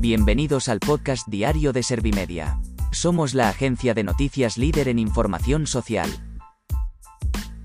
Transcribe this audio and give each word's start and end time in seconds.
Bienvenidos 0.00 0.70
al 0.70 0.80
podcast 0.80 1.28
diario 1.28 1.74
de 1.74 1.82
Servimedia. 1.82 2.58
Somos 2.90 3.34
la 3.34 3.50
agencia 3.50 3.92
de 3.92 4.02
noticias 4.02 4.56
líder 4.56 4.88
en 4.88 4.98
información 4.98 5.66
social. 5.66 6.08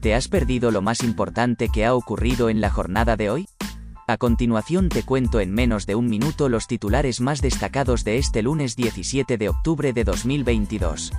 ¿Te 0.02 0.14
has 0.14 0.28
perdido 0.28 0.70
lo 0.70 0.82
más 0.82 1.02
importante 1.02 1.70
que 1.70 1.86
ha 1.86 1.96
ocurrido 1.96 2.50
en 2.50 2.60
la 2.60 2.70
jornada 2.70 3.16
de 3.16 3.30
hoy? 3.30 3.48
A 4.06 4.18
continuación 4.18 4.90
te 4.90 5.04
cuento 5.04 5.40
en 5.40 5.54
menos 5.54 5.86
de 5.86 5.96
un 5.96 6.08
minuto 6.08 6.50
los 6.50 6.68
titulares 6.68 7.22
más 7.22 7.42
destacados 7.42 8.04
de 8.04 8.18
este 8.18 8.42
lunes 8.42 8.76
17 8.76 9.38
de 9.38 9.48
octubre 9.48 9.94
de 9.94 10.04
2022. 10.04 11.14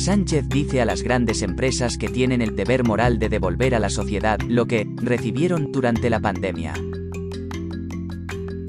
Sánchez 0.00 0.48
dice 0.48 0.80
a 0.80 0.86
las 0.86 1.02
grandes 1.02 1.42
empresas 1.42 1.98
que 1.98 2.08
tienen 2.08 2.40
el 2.40 2.56
deber 2.56 2.84
moral 2.84 3.18
de 3.18 3.28
devolver 3.28 3.74
a 3.74 3.78
la 3.78 3.90
sociedad 3.90 4.40
lo 4.40 4.64
que 4.64 4.88
recibieron 4.96 5.72
durante 5.72 6.08
la 6.08 6.18
pandemia. 6.20 6.72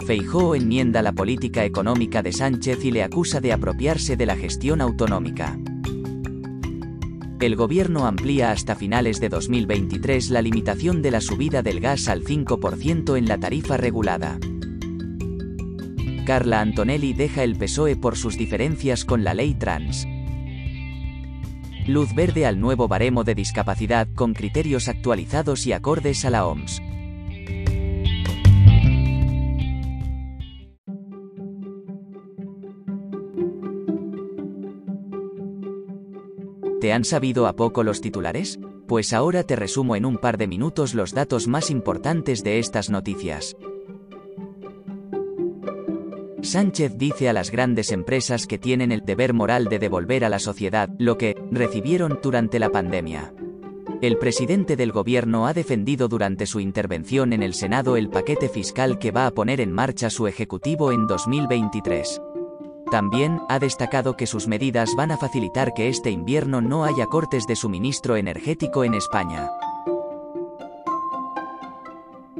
Feijóo 0.05 0.55
enmienda 0.55 1.01
la 1.01 1.13
política 1.13 1.63
económica 1.63 2.21
de 2.21 2.33
Sánchez 2.33 2.83
y 2.83 2.91
le 2.91 3.03
acusa 3.03 3.39
de 3.39 3.53
apropiarse 3.53 4.17
de 4.17 4.25
la 4.25 4.35
gestión 4.35 4.81
autonómica. 4.81 5.57
El 7.39 7.55
gobierno 7.55 8.07
amplía 8.07 8.51
hasta 8.51 8.75
finales 8.75 9.21
de 9.21 9.29
2023 9.29 10.31
la 10.31 10.41
limitación 10.41 11.01
de 11.01 11.11
la 11.11 11.21
subida 11.21 11.63
del 11.63 11.79
gas 11.79 12.09
al 12.09 12.25
5% 12.25 13.17
en 13.17 13.29
la 13.29 13.39
tarifa 13.39 13.77
regulada. 13.77 14.37
Carla 16.25 16.59
Antonelli 16.59 17.13
deja 17.13 17.45
el 17.45 17.55
PSOE 17.55 17.95
por 17.95 18.17
sus 18.17 18.37
diferencias 18.37 19.05
con 19.05 19.23
la 19.23 19.33
ley 19.33 19.55
trans. 19.55 20.05
Luz 21.87 22.13
verde 22.13 22.45
al 22.45 22.59
nuevo 22.59 22.87
baremo 22.87 23.23
de 23.23 23.33
discapacidad 23.33 24.07
con 24.13 24.33
criterios 24.33 24.87
actualizados 24.87 25.65
y 25.65 25.73
acordes 25.73 26.23
a 26.25 26.29
la 26.29 26.45
OMS. 26.45 26.81
¿Te 36.79 36.93
han 36.93 37.03
sabido 37.03 37.47
a 37.47 37.55
poco 37.55 37.83
los 37.83 38.01
titulares? 38.01 38.59
Pues 38.87 39.13
ahora 39.13 39.43
te 39.43 39.55
resumo 39.55 39.95
en 39.95 40.05
un 40.05 40.17
par 40.17 40.37
de 40.37 40.47
minutos 40.47 40.93
los 40.93 41.13
datos 41.13 41.47
más 41.47 41.69
importantes 41.69 42.43
de 42.43 42.59
estas 42.59 42.89
noticias. 42.89 43.55
Sánchez 46.43 46.97
dice 46.97 47.29
a 47.29 47.33
las 47.33 47.51
grandes 47.51 47.91
empresas 47.91 48.47
que 48.47 48.57
tienen 48.57 48.91
el 48.91 49.05
deber 49.05 49.33
moral 49.33 49.65
de 49.65 49.77
devolver 49.77 50.25
a 50.25 50.29
la 50.29 50.39
sociedad 50.39 50.89
lo 50.97 51.17
que 51.17 51.35
recibieron 51.51 52.19
durante 52.21 52.57
la 52.57 52.69
pandemia. 52.69 53.33
El 54.01 54.17
presidente 54.17 54.75
del 54.75 54.91
gobierno 54.91 55.45
ha 55.45 55.53
defendido 55.53 56.07
durante 56.07 56.47
su 56.47 56.59
intervención 56.59 57.33
en 57.33 57.43
el 57.43 57.53
Senado 57.53 57.95
el 57.95 58.09
paquete 58.09 58.49
fiscal 58.49 58.97
que 58.97 59.11
va 59.11 59.27
a 59.27 59.31
poner 59.31 59.61
en 59.61 59.71
marcha 59.71 60.09
su 60.09 60.25
ejecutivo 60.25 60.91
en 60.91 61.05
2023. 61.05 62.19
También 62.89 63.39
ha 63.47 63.59
destacado 63.59 64.17
que 64.17 64.25
sus 64.25 64.47
medidas 64.47 64.95
van 64.97 65.11
a 65.11 65.17
facilitar 65.17 65.75
que 65.75 65.89
este 65.89 66.09
invierno 66.09 66.59
no 66.59 66.83
haya 66.83 67.05
cortes 67.05 67.45
de 67.45 67.55
suministro 67.55 68.15
energético 68.15 68.83
en 68.83 68.95
España. 68.95 69.51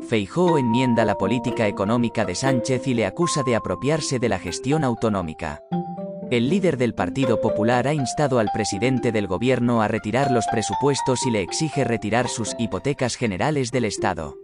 Feijóo 0.08 0.58
enmienda 0.58 1.06
la 1.06 1.16
política 1.16 1.68
económica 1.68 2.26
de 2.26 2.36
Sánchez 2.36 2.88
y 2.88 2.94
le 2.94 3.06
acusa 3.06 3.44
de 3.44 3.56
apropiarse 3.56 4.20
de 4.20 4.30
la 4.30 4.40
gestión 4.40 4.84
autonómica. 4.84 5.62
El 6.30 6.50
líder 6.50 6.78
del 6.78 6.94
Partido 6.94 7.42
Popular 7.42 7.88
ha 7.88 7.94
instado 7.94 8.40
al 8.40 8.50
presidente 8.54 9.12
del 9.12 9.28
gobierno 9.28 9.82
a 9.82 9.88
retirar 9.88 10.32
los 10.32 10.46
presupuestos 10.48 11.26
y 11.26 11.32
le 11.32 11.42
exige 11.42 11.84
retirar 11.84 12.28
sus 12.30 12.56
hipotecas 12.58 13.16
generales 13.16 13.72
del 13.72 13.86
Estado. 13.86 14.36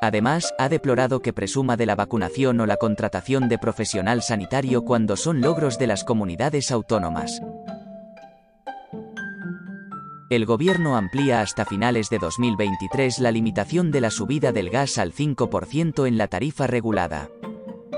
Además, 0.00 0.54
ha 0.58 0.68
deplorado 0.68 1.20
que 1.20 1.32
presuma 1.32 1.76
de 1.76 1.86
la 1.86 1.94
vacunación 1.94 2.60
o 2.60 2.66
la 2.66 2.76
contratación 2.76 3.48
de 3.48 3.58
profesional 3.58 4.22
sanitario 4.22 4.84
cuando 4.84 5.16
son 5.16 5.40
logros 5.40 5.78
de 5.78 5.86
las 5.86 6.04
comunidades 6.04 6.70
autónomas. 6.70 7.40
El 10.28 10.44
gobierno 10.44 10.96
amplía 10.96 11.40
hasta 11.40 11.64
finales 11.64 12.10
de 12.10 12.18
2023 12.18 13.20
la 13.20 13.30
limitación 13.30 13.92
de 13.92 14.00
la 14.00 14.10
subida 14.10 14.50
del 14.50 14.70
gas 14.70 14.98
al 14.98 15.12
5% 15.12 16.08
en 16.08 16.18
la 16.18 16.26
tarifa 16.26 16.66
regulada. 16.66 17.30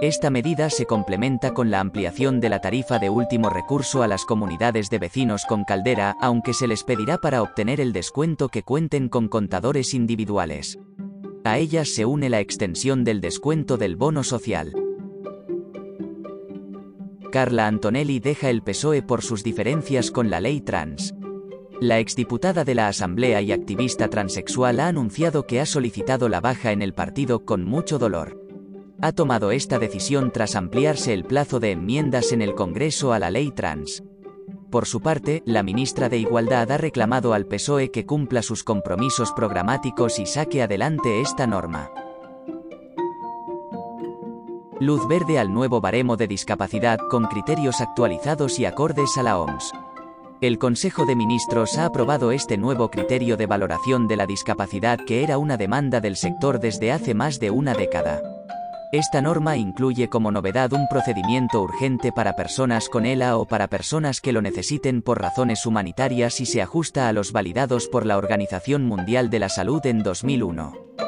Esta 0.03 0.28
medida 0.28 0.69
se 0.69 0.84
complementa 0.84 1.55
con 1.55 1.71
la 1.71 1.81
ampliación 1.81 2.38
de 2.38 2.50
la 2.50 2.61
tarifa 2.61 2.99
de 2.99 3.09
último 3.09 3.49
recurso 3.49 4.03
a 4.03 4.09
las 4.09 4.27
comunidades 4.27 4.91
de 4.91 4.99
vecinos 4.99 5.47
con 5.47 5.65
caldera, 5.65 6.17
aunque 6.21 6.53
se 6.53 6.69
les 6.69 6.84
pedirá 6.84 7.17
para 7.17 7.41
obtener 7.41 7.81
el 7.81 7.94
descuento 7.94 8.50
que 8.50 8.62
cuenten 8.62 9.09
con 9.09 9.28
contadores 9.28 9.94
individuales. 9.94 10.78
A 11.44 11.56
ellas 11.56 11.88
se 11.88 12.05
une 12.05 12.28
la 12.28 12.41
extensión 12.41 13.05
del 13.05 13.22
descuento 13.22 13.78
del 13.78 13.97
bono 13.97 14.22
social. 14.22 14.75
Carla 17.33 17.67
Antonelli 17.67 18.21
deja 18.21 18.50
el 18.50 18.62
PSOE 18.62 19.03
por 19.03 19.22
sus 19.22 19.43
diferencias 19.43 20.11
con 20.11 20.28
la 20.28 20.41
ley 20.41 20.61
trans. 20.61 21.15
La 21.81 22.00
exdiputada 22.00 22.65
de 22.65 22.75
la 22.75 22.89
Asamblea 22.89 23.41
y 23.41 23.53
activista 23.53 24.09
transexual 24.09 24.81
ha 24.81 24.89
anunciado 24.89 25.47
que 25.47 25.61
ha 25.61 25.66
solicitado 25.66 26.28
la 26.28 26.41
baja 26.41 26.72
en 26.72 26.83
el 26.83 26.93
partido 26.93 27.44
con 27.44 27.65
mucho 27.65 28.00
dolor. 28.00 28.44
Ha 29.00 29.12
tomado 29.12 29.53
esta 29.53 29.78
decisión 29.78 30.33
tras 30.33 30.56
ampliarse 30.56 31.15
el 31.15 31.25
plazo 31.25 31.61
de 31.61 31.71
enmiendas 31.71 32.33
en 32.33 32.43
el 32.43 32.56
Congreso 32.56 33.12
a 33.12 33.21
la 33.21 33.31
ley 33.31 33.53
trans. 33.53 34.03
Por 34.72 34.87
su 34.87 35.00
parte, 35.00 35.44
la 35.47 35.62
ministra 35.62 36.09
de 36.09 36.19
Igualdad 36.19 36.72
ha 36.72 36.78
reclamado 36.78 37.33
al 37.33 37.47
PSOE 37.47 37.93
que 37.93 38.05
cumpla 38.05 38.43
sus 38.43 38.65
compromisos 38.65 39.31
programáticos 39.31 40.19
y 40.19 40.27
saque 40.27 40.62
adelante 40.62 41.21
esta 41.21 41.47
norma. 41.47 41.93
Luz 44.81 45.06
verde 45.06 45.38
al 45.38 45.55
nuevo 45.55 45.81
baremo 45.81 46.17
de 46.17 46.27
discapacidad 46.27 46.99
con 47.09 47.27
criterios 47.27 47.81
actualizados 47.81 48.59
y 48.59 48.65
acordes 48.65 49.17
a 49.17 49.22
la 49.22 49.38
OMS. 49.38 49.72
El 50.41 50.60
Consejo 50.60 51.04
de 51.04 51.16
Ministros 51.16 51.78
ha 51.78 51.87
aprobado 51.87 52.31
este 52.31 52.56
nuevo 52.56 52.93
criterio 52.93 53.37
de 53.37 53.47
valoración 53.47 54.06
de 54.06 54.15
la 54.15 54.25
discapacidad 54.25 55.00
que 55.04 55.25
era 55.25 55.37
una 55.37 55.56
demanda 55.56 56.00
del 56.00 56.15
sector 56.15 56.60
desde 56.60 56.93
hace 56.93 57.12
más 57.12 57.41
de 57.41 57.50
una 57.50 57.75
década. 57.75 58.22
Esta 58.93 59.21
norma 59.21 59.56
incluye 59.56 60.09
como 60.09 60.31
novedad 60.31 60.72
un 60.72 60.87
procedimiento 60.88 61.60
urgente 61.60 62.12
para 62.12 62.37
personas 62.37 62.88
con 62.88 63.04
ELA 63.04 63.37
o 63.37 63.47
para 63.47 63.66
personas 63.66 64.21
que 64.21 64.32
lo 64.32 64.41
necesiten 64.41 65.03
por 65.03 65.21
razones 65.21 65.66
humanitarias 65.66 66.41
y 66.41 66.47
se 66.47 66.62
ajusta 66.62 67.09
a 67.09 67.12
los 67.12 67.32
validados 67.32 67.88
por 67.88 68.06
la 68.06 68.16
Organización 68.16 68.87
Mundial 68.87 69.31
de 69.31 69.41
la 69.41 69.49
Salud 69.49 69.84
en 69.87 70.05
2001. 70.05 71.08